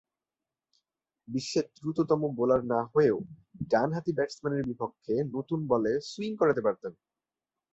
বিশ্বের 1.27 1.65
দ্রুততম 1.77 2.21
বোলার 2.37 2.61
না 2.65 2.79
হয়েও 2.93 3.17
ডানহাতি 3.69 4.11
ব্যাটসম্যানের 4.13 4.67
বিপক্ষে 4.67 5.13
নতুন 5.35 5.59
বলে 5.67 5.91
সুইং 6.01 6.31
করাতে 6.35 6.61
পারতেন। 6.61 6.93